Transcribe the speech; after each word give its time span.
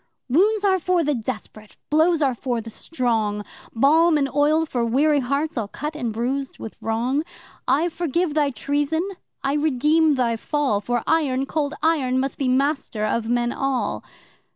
'Wounds 0.27 0.63
are 0.65 0.79
for 0.79 1.03
the 1.03 1.13
desperate, 1.13 1.77
blows 1.91 2.23
are 2.23 2.33
for 2.33 2.59
the 2.59 2.71
strong, 2.71 3.45
Balm 3.71 4.17
and 4.17 4.27
oil 4.33 4.65
for 4.65 4.83
weary 4.83 5.19
hearts 5.19 5.59
all 5.59 5.67
cut 5.67 5.95
and 5.95 6.11
bruised 6.11 6.57
with 6.57 6.75
wrong. 6.81 7.21
I 7.67 7.87
forgive 7.87 8.33
thy 8.33 8.49
treason 8.49 9.07
I 9.43 9.53
redeem 9.53 10.15
thy 10.15 10.37
fall 10.37 10.81
For 10.81 11.03
Iron 11.05 11.45
Cold 11.45 11.75
Iron 11.83 12.19
must 12.19 12.39
be 12.39 12.47
master 12.47 13.05
of 13.05 13.29
men 13.29 13.51
all! 13.51 14.03